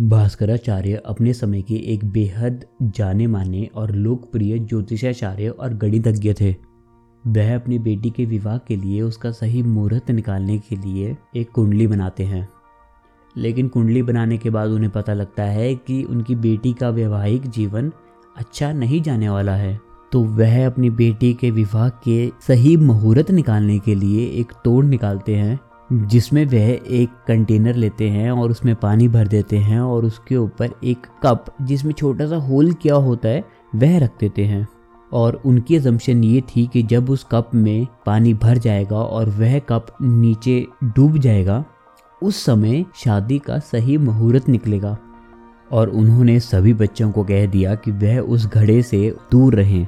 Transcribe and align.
भास्कराचार्य 0.00 1.02
अपने 1.06 1.32
समय 1.32 1.62
के 1.62 1.74
एक 1.74 2.04
बेहद 2.04 2.64
जाने 2.82 3.26
माने 3.26 3.70
और 3.74 3.90
लोकप्रिय 3.90 4.58
ज्योतिषाचार्य 4.58 5.48
और 5.48 5.74
गणितज्ञ 5.74 6.34
थे। 6.40 6.56
वह 7.26 7.56
अपनी 7.56 7.78
बेटी 7.78 8.10
के 8.10 8.24
विवाह 8.24 8.58
के 8.58 8.76
लिए 8.76 9.02
उसका 9.02 9.30
सही 9.30 9.62
मुहूर्त 9.62 10.10
निकालने 10.10 10.58
के 10.58 10.76
लिए 10.76 11.16
एक 11.36 11.50
कुंडली 11.50 11.86
बनाते 11.86 12.24
हैं। 12.24 12.48
लेकिन 13.36 13.68
कुंडली 13.68 14.02
बनाने 14.02 14.38
के 14.38 14.50
बाद 14.50 14.70
उन्हें 14.70 14.90
पता 14.90 15.14
लगता 15.14 15.42
है 15.42 15.74
कि 15.74 16.02
उनकी 16.02 16.34
बेटी 16.34 16.72
का 16.72 16.88
वैवाहिक 16.88 17.42
जीवन 17.42 17.92
अच्छा 18.36 18.72
नहीं 18.72 19.02
जाने 19.02 19.28
वाला 19.28 19.54
है। 19.54 19.80
तो 20.12 20.24
वह 20.24 20.66
अपनी 20.66 20.90
बेटी 20.90 21.34
के 21.34 21.50
विवाह 21.50 21.88
के 21.88 22.30
सही 22.40 22.76
मुहूर्त 22.76 23.30
निकालने 23.30 23.78
के 23.78 23.94
लिए 23.94 24.26
एक 24.26 24.52
तोड़ 24.64 24.84
निकालते 24.84 25.34
हैं। 25.34 25.60
जिसमें 25.92 26.46
वह 26.46 26.78
एक 26.88 27.08
कंटेनर 27.28 27.74
लेते 27.74 28.08
हैं 28.08 28.30
और 28.30 28.50
उसमें 28.50 28.74
पानी 28.74 29.08
भर 29.08 29.28
देते 29.28 29.58
हैं 29.58 29.80
और 29.80 30.04
उसके 30.04 30.36
ऊपर 30.36 30.68
एक 30.84 31.06
कप 31.22 31.44
जिसमें 31.62 31.92
छोटा 31.92 32.26
सा 32.26 32.36
होल 32.36 32.72
क्या 32.72 32.94
होता 32.94 33.28
है, 33.28 33.44
वह 33.74 33.98
रख 33.98 34.10
देते 34.20 34.44
हैं। 34.44 34.68
और 35.12 35.42
उनकी 35.44 35.78
जमशन 35.78 36.24
ये 36.24 36.40
थी 36.40 36.66
कि 36.66 36.82
जब 36.82 37.10
उस 37.10 37.26
कप 37.32 37.50
में 37.54 37.86
पानी 38.06 38.34
भर 38.34 38.58
जाएगा 38.58 38.96
और 38.96 39.30
वह 39.30 39.58
कप 39.58 39.86
नीचे 40.02 40.66
डूब 40.84 41.18
जाएगा, 41.18 41.64
उस 42.22 42.44
समय 42.44 42.84
शादी 42.94 43.38
का 43.38 43.58
सही 43.58 43.98
मुहूर्त 43.98 44.48
निकलेगा। 44.48 44.98
और 45.72 45.88
उन्होंने 45.88 46.40
सभी 46.40 46.74
बच्चों 46.74 47.12
को 47.12 47.24
कह 47.24 47.46
दिया 47.46 47.74
कि 47.74 47.90
वह 47.90 48.18
उस 48.18 48.46
घड़े 48.46 48.82
से 48.82 49.16
दूर 49.32 49.54
रहें। 49.54 49.86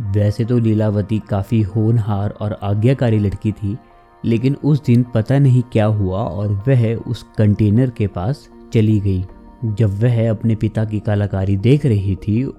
वैसे 0.00 0.44
तो 0.44 0.58
लीलावती 0.58 1.18
काफ़ी 1.18 1.62
होनहार 1.62 2.30
और 2.30 2.52
आज्ञाकारी 2.62 3.18
लड़की 3.18 3.52
थी 3.52 3.78
लेकिन 4.26 4.56
उस 4.64 4.84
दिन 4.84 5.04
पता 5.14 5.38
नहीं 5.38 5.62
क्या 5.72 5.86
हुआ 5.86 6.18
और 6.18 6.64
वह 6.68 6.94
उस 6.94 7.26
कंटेनर 7.38 7.90
के 7.90 8.06
पास 8.06 8.48
चली 8.72 9.00
गई। 9.00 9.24
जब 9.64 10.02
वह 10.02 10.30
अपने 10.30 10.54
पिता 10.54 10.84
की 10.84 11.00
कलाकारी 11.00 11.56
देख 11.56 11.86
रही 11.86 12.16
थी, 12.16 12.52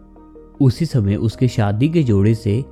उसी 0.62 0.86
समय 0.86 1.16
उसके 1.16 1.48
शादी 1.48 1.90
के 1.90 2.04
जोड़े 2.04 2.36
से 2.36 2.66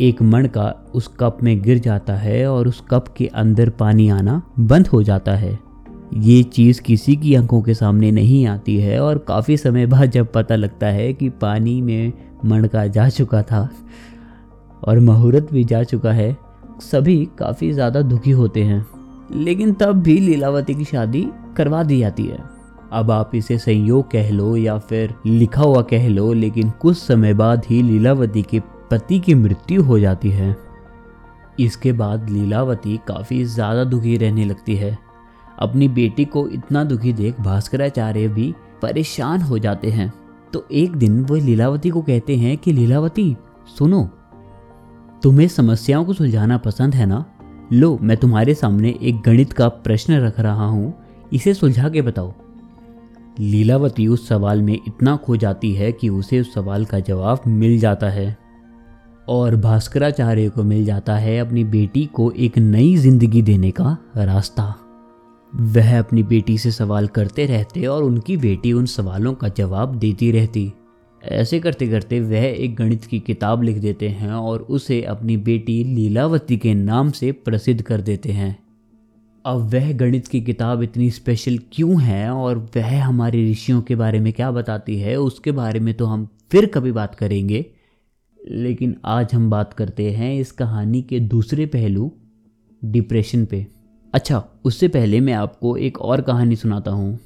एक 0.00 0.22
मण 0.22 0.48
का 0.48 0.90
उस 0.94 1.10
कप 1.20 1.38
में 1.42 1.62
गिर 1.62 1.78
जाता 1.78 2.16
है 2.16 2.46
और 2.46 2.68
उस 2.68 2.84
कप 2.90 3.04
के 3.16 3.26
अंदर 3.26 3.68
पानी 3.70 4.08
आना 4.08 4.42
बंद 4.58 4.86
हो 4.86 5.02
जाता 5.02 5.32
है। 5.32 5.58
ये 6.14 6.42
चीज़ 6.42 6.82
किसी 6.82 7.16
की 7.16 7.34
आँखों 7.34 7.62
के 7.62 7.74
सामने 7.74 8.10
नहीं 8.10 8.46
आती 8.46 8.76
है 8.78 9.00
और 9.00 9.18
काफ़ी 9.18 9.56
समय 9.56 9.86
बाद 9.86 10.10
जब 10.10 10.32
पता 10.32 10.56
लगता 10.56 10.86
है 10.86 11.12
कि 11.12 11.28
पानी 11.28 11.82
में 11.82 12.12
मणका 12.44 12.86
जा 12.86 13.08
चुका 13.08 13.42
था 13.42 13.70
और 14.84 15.00
मुहूर्त 15.00 15.52
भी 15.52 15.64
जा 15.64 15.82
चुका 15.82 16.12
है 16.12 16.36
सभी 16.82 17.24
काफ़ी 17.38 17.72
ज़्यादा 17.72 18.00
दुखी 18.02 18.30
होते 18.30 18.62
हैं। 18.62 18.86
लेकिन 19.34 19.72
तब 19.72 20.02
भी 20.02 20.18
लीलावती 20.18 20.74
की 20.74 20.84
शादी 20.84 21.26
करवा 21.56 21.82
दी 21.82 21.98
जाती 22.00 22.24
है। 22.24 22.38
अब 22.92 23.10
आप 23.10 23.34
इसे 23.34 23.58
संयोग 23.58 24.10
कह 24.10 24.30
लो 24.30 24.56
या 24.56 24.78
फिर 24.78 25.14
लिखा 25.26 25.62
हुआ 25.62 25.82
कह 25.82 26.08
लो, 26.08 26.32
लेकिन 26.32 26.70
कुछ 26.70 26.96
समय 26.96 27.34
बाद 27.34 27.64
ही 27.64 27.82
लीलावती 27.82 28.42
के 28.42 28.60
पति 28.90 29.18
की 29.20 29.34
मृत्यु 29.34 29.82
हो 29.82 29.98
जाती 29.98 30.30
है। 30.30 30.56
इसके 31.60 31.92
बाद 31.92 32.28
लीलावती 32.30 32.96
काफ़ी 33.08 33.44
ज़्यादा 33.44 33.84
दुखी 33.84 34.16
रहने 34.16 34.44
लगती 34.44 34.76
है। 34.76 34.98
अपनी 35.58 35.88
बेटी 35.88 36.24
को 36.24 36.46
इतना 36.48 36.84
दुखी 36.84 37.12
देख 37.12 37.40
भास्कराचार्य 37.40 38.28
भी 38.28 38.54
परेशान 38.82 39.42
हो 39.42 39.58
जाते 39.58 39.90
हैं। 39.90 40.12
तो 40.52 40.64
एक 40.72 40.96
दिन 40.96 41.24
वो 41.24 41.36
लीलावती 41.36 41.90
को 41.90 42.02
कहते 42.02 42.36
हैं 42.36 42.56
कि, 42.56 42.72
लीलावती, 42.72 43.36
सुनो 43.78 44.08
तुम्हें 45.22 45.48
समस्याओं 45.48 46.04
को 46.04 46.12
सुलझाना 46.12 46.58
पसंद 46.58 46.94
है 46.94 47.06
ना? 47.06 47.24
लो, 47.72 47.98
मैं 48.02 48.16
तुम्हारे 48.16 48.54
सामने 48.54 48.98
एक 49.02 49.22
गणित 49.26 49.52
का 49.52 49.68
प्रश्न 49.68 50.14
रख 50.14 50.40
रहा 50.40 50.66
हूँ। 50.66 50.94
इसे 51.32 51.54
सुलझा 51.54 51.88
के 51.88 52.02
बताओ। 52.02 52.32
लीलावती 53.40 54.06
उस 54.06 54.28
सवाल 54.28 54.62
में 54.62 54.74
इतना 54.74 55.16
खो 55.16 55.36
जाती 55.36 55.74
है 55.74 55.92
कि 55.92 56.08
उसे 56.08 56.40
उस 56.40 56.54
सवाल 56.54 56.84
का 56.84 57.00
जवाब 57.00 57.40
मिल 57.46 57.78
जाता 57.78 58.08
है। 58.08 58.36
और 59.28 59.56
भास्कराचार्य 59.56 60.48
को 60.48 60.62
मिल 60.62 60.84
जाता 60.84 61.16
है 61.16 61.38
अपनी 61.38 61.64
बेटी 61.64 62.06
को 62.06 62.30
एक 62.30 62.58
नई 62.58 62.96
ज़िंदगी 62.96 63.42
देने 63.42 63.70
का 63.70 63.96
रास्ता। 64.16 64.74
वह 65.56 65.98
अपनी 65.98 66.22
बेटी 66.22 66.58
से 66.58 66.70
सवाल 66.70 67.06
करते 67.06 67.46
रहते 67.46 67.86
और 67.86 68.02
उनकी 68.02 68.36
बेटी 68.36 68.72
उन 68.72 68.86
सवालों 68.86 69.34
का 69.34 69.48
जवाब 69.48 69.94
देती 69.94 70.32
रहती। 70.32 70.72
ऐसे 71.22 71.60
करते 71.60 71.88
करते 71.88 72.20
वह 72.20 72.44
एक 72.44 72.74
गणित 72.76 73.04
की 73.04 73.18
किताब 73.20 73.62
लिख 73.62 73.76
देते 73.78 74.08
हैं 74.08 74.32
और 74.32 74.60
उसे 74.60 75.02
अपनी 75.02 75.36
बेटी 75.36 75.84
लीलावती 75.84 76.56
के 76.56 76.74
नाम 76.74 77.10
से 77.10 77.32
प्रसिद्ध 77.32 77.82
कर 77.82 78.00
देते 78.00 78.32
हैं। 78.32 78.56
अब 79.44 79.58
वह 79.74 79.92
गणित 79.92 80.28
की 80.28 80.40
किताब 80.40 80.82
इतनी 80.82 81.10
स्पेशल 81.10 81.58
क्यों 81.72 82.02
है 82.02 82.30
और 82.30 82.58
वह 82.76 83.04
हमारे 83.04 83.50
ऋषियों 83.50 83.82
के 83.82 83.94
बारे 83.94 84.20
में 84.20 84.32
क्या 84.32 84.50
बताती 84.50 84.98
है, 84.98 85.16
उसके 85.16 85.52
बारे 85.52 85.80
में 85.80 85.94
तो 85.94 86.06
हम 86.06 86.28
फिर 86.50 86.66
कभी 86.66 86.92
बात 86.92 87.14
करेंगे। 87.14 87.66
लेकिन 88.48 88.96
आज 89.04 89.34
हम 89.34 89.50
बात 89.50 89.72
करते 89.72 90.10
हैं 90.10 90.34
इस 90.34 90.52
कहानी 90.52 91.02
के 91.02 91.20
दूसरे 91.20 91.66
पहलू 91.66 92.12
डिप्रेशन 92.84 93.44
पे। 93.44 93.66
अच्छा 94.14 94.44
उससे 94.64 94.88
पहले 94.88 95.20
मैं 95.20 95.32
आपको 95.32 95.76
एक 95.76 96.00
और 96.00 96.20
कहानी 96.20 96.56
सुनाता 96.56 96.90
हूँ। 96.90 97.18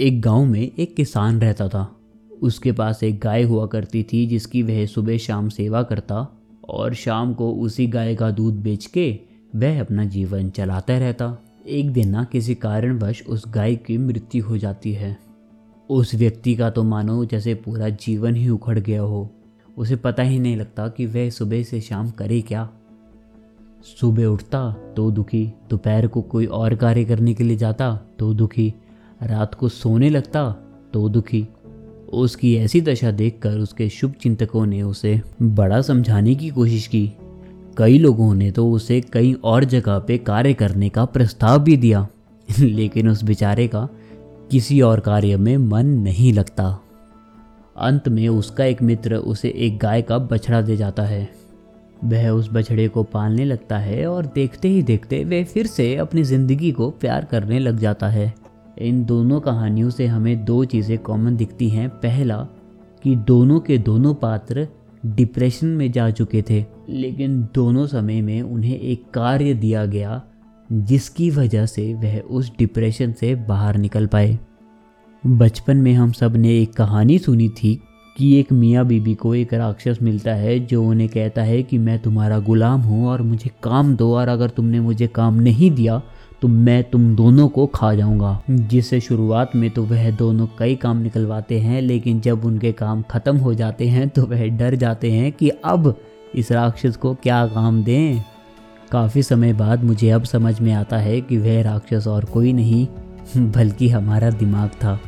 एक 0.00 0.20
गाँव 0.20 0.44
में 0.44 0.70
एक 0.78 0.96
किसान 0.96 1.40
रहता 1.40 1.68
था। 1.68 1.97
उसके 2.42 2.72
पास 2.72 3.02
एक 3.02 3.20
गाय 3.20 3.42
हुआ 3.42 3.66
करती 3.66 4.02
थी, 4.02 4.26
जिसकी 4.26 4.62
वह 4.62 4.86
सुबह 4.86 5.16
शाम 5.16 5.48
सेवा 5.48 5.82
करता 5.82 6.26
और 6.68 6.94
शाम 6.94 7.34
को 7.34 7.52
उसी 7.52 7.86
गाय 7.86 8.14
का 8.14 8.30
दूध 8.30 8.54
बेच 8.54 8.86
के 8.86 9.18
वह 9.56 9.80
अपना 9.80 10.04
जीवन 10.04 10.50
चलाता 10.50 10.98
रहता। 10.98 11.36
एक 11.66 11.90
दिन 11.92 12.08
ना 12.08 12.24
किसी 12.24 12.54
कारणवश 12.54 13.22
उस 13.28 13.44
गाय 13.48 13.76
की 13.76 13.98
मृत्यु 13.98 14.44
हो 14.44 14.58
जाती 14.58 14.92
है। 14.92 15.16
उस 15.90 16.14
व्यक्ति 16.14 16.54
का 16.54 16.70
तो 16.70 16.82
मानो 16.82 17.24
जैसे 17.24 17.54
पूरा 17.54 17.88
जीवन 17.88 18.34
ही 18.34 18.48
उखड़ 18.48 18.78
गया 18.78 19.02
हो। 19.02 19.30
उसे 19.76 19.96
पता 19.96 20.22
ही 20.22 20.38
नहीं 20.38 20.56
लगता 20.56 20.88
कि 20.88 21.06
वह 21.06 21.30
सुबह 21.30 21.62
से 21.62 21.80
शाम 21.80 22.10
करे 22.10 22.40
क्या। 22.40 22.68
सुबह 24.00 24.26
उठता 24.26 24.70
तो 24.96 25.10
दुखी, 25.10 25.52
दोपहर 25.70 26.06
को 26.06 26.22
कोई 26.22 26.46
और 26.46 26.74
कार्य 26.74 27.04
करने 27.04 27.34
के 27.34 27.44
लिए 27.44 27.56
जाता 27.56 27.94
तो 28.18 28.32
दुखी, 28.34 28.72
रात 29.22 29.54
को 29.54 29.68
सोने 29.68 30.10
लगता 30.10 30.50
तो 30.92 31.08
दुखी। 31.08 31.46
उसकी 32.12 32.56
ऐसी 32.56 32.80
दशा 32.80 33.10
देखकर 33.10 33.50
उसके 33.50 33.88
शुभ 33.88 34.12
चिंतकों 34.12 34.66
ने 34.66 34.82
उसे 34.82 35.20
बड़ा 35.42 35.82
समझाने 35.82 36.34
की 36.34 36.50
कोशिश 36.50 36.86
की। 36.86 37.12
कई 37.78 37.98
लोगों 37.98 38.34
ने 38.34 38.50
तो 38.50 38.70
उसे 38.70 39.00
कई 39.00 39.32
और 39.32 39.64
जगह 39.64 39.98
पे 39.98 40.18
कार्य 40.18 40.54
करने 40.54 40.88
का 40.88 41.04
प्रस्ताव 41.04 41.58
भी 41.58 41.76
दिया, 41.76 42.08
लेकिन 42.60 43.08
उस 43.08 43.24
बेचारे 43.24 43.68
का 43.68 43.88
किसी 44.50 44.80
और 44.80 45.00
कार्य 45.00 45.36
में 45.36 45.56
मन 45.56 45.86
नहीं 45.86 46.32
लगता। 46.32 46.80
अंत 47.76 48.08
में 48.08 48.28
उसका 48.28 48.64
एक 48.64 48.82
मित्र 48.82 49.14
उसे 49.14 49.48
एक 49.48 49.78
गाय 49.78 50.02
का 50.02 50.18
बछड़ा 50.18 50.62
दे 50.62 50.76
जाता 50.76 51.02
है। 51.02 51.28
वह 52.04 52.28
उस 52.30 52.48
बछड़े 52.52 52.88
को 52.88 53.02
पालने 53.02 53.44
लगता 53.44 53.78
है 53.78 54.06
और 54.06 54.26
देखते 54.26 54.68
ही 54.68 54.82
देखते 54.82 55.24
वह 55.24 55.44
फिर 55.44 55.66
से 55.66 55.96
अपनी 55.96 56.22
ज़िंदगी 56.22 56.72
को 56.72 56.90
प्यार 56.90 57.24
करने 57.24 57.58
लग 57.58 57.78
जाता 57.78 58.08
है। 58.08 58.34
इन 58.80 59.04
दोनों 59.04 59.40
कहानियों 59.40 59.90
से 59.90 60.06
हमें 60.06 60.44
दो 60.44 60.64
चीज़ें 60.64 60.98
कॉमन 60.98 61.36
दिखती 61.36 61.68
हैं। 61.68 61.88
पहला, 61.88 62.36
कि 63.04 63.16
दोनों 63.16 63.60
के 63.60 63.78
दोनों 63.78 64.14
पात्र 64.14 64.68
डिप्रेशन 65.06 65.66
में 65.66 65.92
जा 65.92 66.10
चुके 66.10 66.42
थे, 66.50 66.64
लेकिन 66.88 67.48
दोनों 67.54 67.86
समय 67.86 68.20
में 68.20 68.42
उन्हें 68.42 68.80
एक 68.80 69.04
कार्य 69.14 69.54
दिया 69.54 69.86
गया, 69.86 70.22
जिसकी 70.72 71.30
वजह 71.30 71.66
से 71.66 71.94
वह 71.94 72.20
उस 72.20 72.52
डिप्रेशन 72.58 73.12
से 73.12 73.34
बाहर 73.34 73.76
निकल 73.76 74.06
पाए। 74.06 74.38
बचपन 75.26 75.76
में 75.76 75.92
हम 75.92 76.12
सबने 76.12 76.58
एक 76.58 76.72
कहानी 76.72 77.18
सुनी 77.18 77.48
थी 77.48 77.80
कि 78.16 78.40
एक 78.40 78.52
मियाँ 78.52 78.86
बीबी 78.86 79.14
को 79.14 79.34
एक 79.34 79.54
राक्षस 79.54 79.98
मिलता 80.02 80.34
है, 80.34 80.58
जो 80.60 80.84
उन्हें 80.84 81.08
कहता 81.08 81.42
है 81.42 81.62
कि, 81.62 81.78
मैं 81.78 81.98
तुम्हारा 81.98 82.38
गुलाम 82.38 82.80
हूँ 82.80 83.06
और 83.08 83.22
मुझे 83.22 83.50
काम 83.62 83.96
दो 83.96 84.14
और 84.14 84.28
अगर 84.28 84.50
तुमने 84.50 84.80
मुझे 84.80 85.06
काम 85.06 85.34
नहीं 85.34 85.70
दिया 85.70 86.02
तो 86.42 86.48
मैं 86.48 86.82
तुम 86.84 87.14
दोनों 87.16 87.48
को 87.48 87.66
खा 87.66 87.92
जाऊँगा। 87.94 88.40
जिससे 88.50 89.00
शुरुआत 89.00 89.54
में 89.56 89.68
तो 89.70 89.84
वह 89.84 90.10
दोनों 90.16 90.46
कई 90.58 90.74
काम 90.76 90.98
निकलवाते 90.98 91.58
हैं, 91.60 91.80
लेकिन 91.82 92.20
जब 92.20 92.44
उनके 92.44 92.72
काम 92.72 93.02
ख़त्म 93.10 93.36
हो 93.36 93.54
जाते 93.54 93.88
हैं 93.88 94.08
तो 94.08 94.26
वह 94.26 94.46
डर 94.58 94.74
जाते 94.76 95.10
हैं 95.12 95.32
कि 95.32 95.48
अब 95.48 95.94
इस 96.34 96.52
राक्षस 96.52 96.96
को 96.96 97.14
क्या 97.14 97.46
काम 97.46 97.82
दें। 97.84 98.22
काफ़ी 98.92 99.22
समय 99.22 99.52
बाद 99.52 99.84
मुझे 99.84 100.10
अब 100.10 100.24
समझ 100.24 100.60
में 100.60 100.72
आता 100.72 100.96
है 100.98 101.20
कि 101.20 101.38
वह 101.38 101.62
राक्षस 101.62 102.06
और 102.06 102.24
कोई 102.24 102.52
नहीं, 102.52 102.86
बल्कि 103.36 103.88
हमारा 103.88 104.30
दिमाग 104.32 104.68
था। 104.74 104.98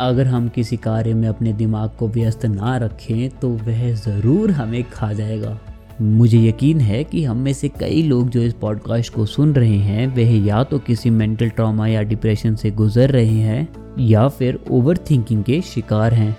अगर 0.00 0.26
हम 0.26 0.48
किसी 0.48 0.76
कार्य 0.76 1.14
में 1.14 1.28
अपने 1.28 1.52
दिमाग 1.52 1.90
को 1.98 2.08
व्यस्त 2.08 2.44
ना 2.46 2.76
रखें 2.76 3.28
तो 3.30 3.48
वह 3.48 3.92
ज़रूर 3.94 4.50
हमें 4.50 4.82
खा 4.90 5.12
जाएगा। 5.12 5.58
मुझे 6.00 6.38
यकीन 6.38 6.80
है 6.80 7.02
कि 7.04 7.22
हम 7.24 7.36
में 7.36 7.52
से 7.52 7.68
कई 7.68 8.02
लोग 8.02 8.28
जो 8.28 8.40
इस 8.40 8.52
पॉडकास्ट 8.52 9.12
को 9.14 9.24
सुन 9.26 9.52
रहे 9.52 9.76
हैं, 9.76 10.06
वह 10.06 10.46
या 10.46 10.62
तो 10.64 10.78
किसी 10.78 11.10
मेंटल 11.10 11.48
ट्रॉमा 11.48 11.86
या 11.86 12.02
डिप्रेशन 12.02 12.54
से 12.54 12.70
गुजर 12.70 13.10
रहे 13.10 13.26
हैं, 13.26 13.68
या 14.00 14.26
फिर 14.28 14.58
ओवर 14.70 14.98
थिंकिंग 15.10 15.42
के 15.44 15.60
शिकार 15.60 16.14
हैं। 16.14 16.36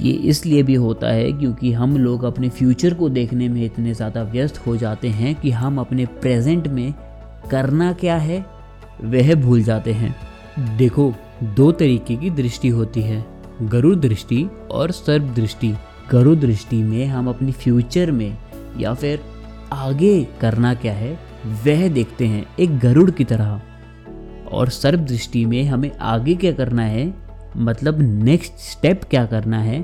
ये 0.00 0.12
इसलिए 0.12 0.62
भी 0.62 0.74
होता 0.74 1.08
है 1.08 1.30
क्योंकि 1.32 1.72
हम 1.72 1.96
लोग 1.96 2.24
अपने 2.24 2.48
फ्यूचर 2.48 2.94
को 2.94 3.08
देखने 3.08 3.48
में 3.48 3.64
इतने 3.64 3.94
ज़्यादा 3.94 4.22
व्यस्त 4.22 4.58
हो 4.66 4.76
जाते 4.76 5.08
हैं 5.08 5.34
कि 5.34 5.50
हम 5.50 5.78
अपने 5.78 6.06
प्रेजेंट 6.20 6.66
में 6.68 6.92
करना 7.50 7.92
क्या 7.92 8.16
है, 8.16 8.44
वह 9.04 9.34
भूल 9.34 9.62
जाते 9.62 9.92
हैं। 9.92 10.14
देखो, 10.76 11.12
दो 11.56 11.70
तरीके 11.72 12.16
की 12.16 12.30
दृष्टि 12.30 12.68
होती 12.68 13.02
है, 13.02 13.24
गरुड़ 13.62 13.94
दृष्टि 13.96 14.46
और 14.70 14.90
सर्प 14.90 15.32
दृष्टि। 15.36 15.72
गरुड़ 16.10 16.36
दृष्टि 16.36 16.76
में 16.76 17.06
हम 17.06 17.28
अपनी 17.28 17.52
फ्यूचर 17.52 18.10
में 18.10 18.36
या 18.80 18.94
फिर 18.94 19.20
आगे 19.72 20.26
करना 20.40 20.74
क्या 20.74 20.92
है, 20.92 21.12
वह 21.66 21.88
देखते 21.88 22.26
हैं 22.26 22.44
एक 22.60 22.78
गरुड़ 22.78 23.10
की 23.10 23.24
तरह। 23.24 23.60
और 24.52 24.68
सर्प 24.68 25.00
दृष्टि 25.00 25.44
में 25.44 25.62
हमें 25.64 25.90
आगे 25.92 26.34
क्या 26.34 26.52
करना 26.52 26.82
है 26.82 27.14
मतलब 27.56 28.00
नेक्स्ट 28.00 28.52
स्टेप 28.52 29.04
क्या 29.04 29.24
करना 29.26 29.58
है, 29.58 29.80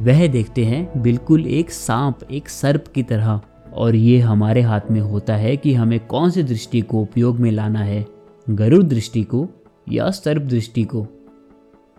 वह 0.00 0.26
देखते 0.26 0.64
हैं 0.64 1.02
बिल्कुल 1.02 1.46
एक 1.46 1.70
सांप, 1.70 2.18
एक 2.30 2.48
सर्प 2.48 2.84
की 2.94 3.02
तरह। 3.02 3.40
और 3.74 3.94
ये 3.94 4.18
हमारे 4.20 4.60
हाथ 4.60 4.90
में 4.90 5.00
होता 5.00 5.36
है 5.36 5.56
कि 5.56 5.72
हमें 5.74 5.98
कौन 6.00 6.30
से 6.30 6.42
दृष्टि 6.42 6.80
को 6.80 7.00
उपयोग 7.02 7.38
में 7.40 7.50
लाना 7.50 7.80
है, 7.80 8.04
गरुड़ 8.46 8.82
दृष्टि 8.82 9.22
को 9.22 9.46
या 9.88 10.10
सर्प 10.10 10.42
दृष्टि 10.42 10.84
को। 10.84 11.06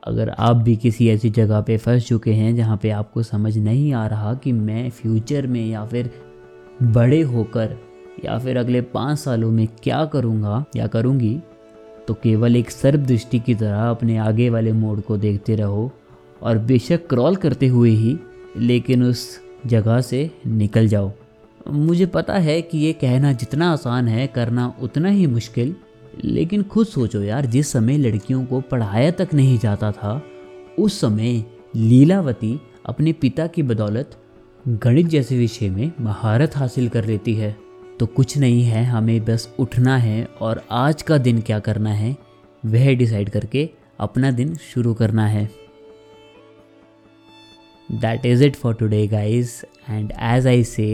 अगर 0.03 0.29
आप 0.29 0.55
भी 0.55 0.75
किसी 0.75 1.07
ऐसी 1.09 1.29
जगह 1.29 1.61
पे 1.61 1.77
फंस 1.77 2.07
चुके 2.07 2.33
हैं 2.33 2.55
जहाँ 2.55 2.77
पे 2.77 2.89
आपको 2.89 3.23
समझ 3.23 3.57
नहीं 3.57 3.93
आ 3.93 4.05
रहा 4.07 4.33
कि 4.33 4.51
मैं 4.51 4.89
फ्यूचर 4.89 5.47
में 5.47 5.65
या 5.67 5.85
फिर 5.85 6.11
बड़े 6.83 7.21
होकर 7.21 7.77
या 8.25 8.37
फिर 8.39 8.57
अगले 8.57 8.81
पाँच 8.81 9.19
सालों 9.19 9.51
में 9.51 9.67
क्या 9.83 10.05
करूँगा 10.05 10.65
या 10.75 10.87
करूँगी 10.87 11.39
तो 12.07 12.13
केवल 12.13 12.55
एक 12.55 12.71
सर्प 12.71 12.99
दृष्टि 12.99 13.39
की 13.39 13.55
तरह 13.55 13.89
अपने 13.89 14.17
आगे 14.17 14.49
वाले 14.49 14.71
मोड 14.71 15.01
को 15.01 15.17
देखते 15.17 15.55
रहो 15.55 15.91
और 16.41 16.57
बेशक 16.57 17.07
क्रॉल 17.07 17.35
करते 17.35 17.67
हुए 17.67 17.89
ही 17.89 18.17
लेकिन 18.57 19.03
उस 19.03 19.39
जगह 19.65 20.01
से 20.01 20.31
निकल 20.47 20.87
जाओ। 20.87 21.11
मुझे 21.67 22.05
पता 22.05 22.33
है 22.33 22.61
कि 22.61 22.77
ये 22.77 22.93
कहना 22.93 23.31
जितना 23.33 23.71
आसान 23.71 24.07
है, 24.07 24.27
करना 24.27 24.73
उतना 24.81 25.09
ही 25.09 25.27
मुश्किल, 25.27 25.75
लेकिन 26.23 26.63
खुद 26.63 26.87
सोचो 26.87 27.21
यार, 27.23 27.45
जिस 27.45 27.71
समय 27.71 27.97
लड़कियों 27.97 28.45
को 28.45 28.61
पढ़ाया 28.61 29.11
तक 29.11 29.29
नहीं 29.33 29.59
जाता 29.59 29.91
था, 29.91 30.21
उस 30.79 30.99
समय 31.01 31.43
लीलावती 31.75 32.61
अपने 32.85 33.13
पिता 33.13 33.47
की 33.47 33.63
बदौलत 33.63 34.17
गणित 34.65 35.05
जैसे 35.05 35.37
विषय 35.37 35.69
में 35.69 35.91
महारत 35.99 36.55
हासिल 36.57 36.87
कर 36.89 37.05
लेती 37.05 37.33
है। 37.35 37.51
तो 37.99 38.05
कुछ 38.05 38.37
नहीं 38.37 38.63
है, 38.63 38.83
हमें 38.83 39.25
बस 39.25 39.55
उठना 39.59 39.97
है 39.97 40.23
और 40.41 40.61
आज 40.71 41.01
का 41.01 41.17
दिन 41.17 41.41
क्या 41.41 41.59
करना 41.59 41.89
है, 41.89 42.15
वह 42.65 42.93
डिसाइड 42.95 43.29
करके 43.29 43.69
अपना 43.99 44.31
दिन 44.31 44.55
शुरू 44.55 44.93
करना 44.93 45.27
है। 45.27 45.49
That 47.89 48.25
is 48.25 48.43
it 48.43 48.55
for 48.55 48.73
today 48.73 49.05
guys 49.07 49.53
and 49.89 50.11
as 50.11 50.47
I 50.47 50.63
say 50.63 50.87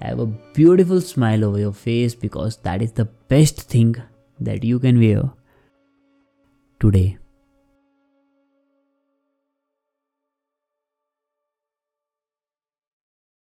have 0.00 0.22
a 0.22 0.26
beautiful 0.56 1.00
smile 1.02 1.44
over 1.44 1.60
your 1.60 1.72
face 1.72 2.16
because 2.22 2.56
that 2.64 2.82
is 2.82 2.92
the 3.00 3.08
best 3.30 3.62
thing 3.74 3.94
that 4.38 4.64
you 4.64 4.78
can 4.78 5.00
wear 5.00 5.28
today. 6.80 7.25